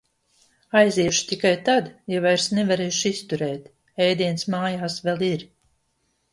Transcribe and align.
Aiziešu 0.79 1.27
tikai 1.31 1.51
tad, 1.67 1.91
ja 2.15 2.23
vairs 2.25 2.49
nevarēšu 2.61 3.11
izturēt. 3.13 3.69
Ēdiens 4.09 4.51
mājās 4.57 5.01
vēl 5.09 5.27
ir. 5.33 5.49